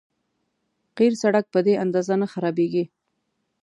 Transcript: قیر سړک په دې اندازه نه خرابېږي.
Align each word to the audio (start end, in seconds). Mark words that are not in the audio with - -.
قیر 0.97 1.13
سړک 1.21 1.45
په 1.53 1.59
دې 1.65 1.73
اندازه 1.83 2.13
نه 2.21 2.27
خرابېږي. 2.33 2.83